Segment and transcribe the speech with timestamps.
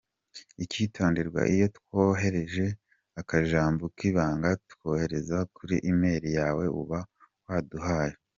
[0.63, 2.65] Icyitonderwa: Iyo twohereje
[3.21, 6.99] akajambo k’ibanga tuyohereza kuri e-mail yawe uba
[7.47, 8.13] waduhaye.